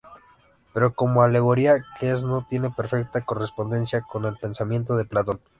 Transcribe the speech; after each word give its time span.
Pero, 0.73 0.95
como 0.95 1.21
alegoría 1.21 1.85
que 1.99 2.09
es, 2.09 2.23
no 2.23 2.43
tiene 2.43 2.71
perfecta 2.71 3.21
correspondencia 3.23 4.01
con 4.01 4.25
el 4.25 4.35
pensamiento 4.35 4.97
de 4.97 5.05
Platón. 5.05 5.39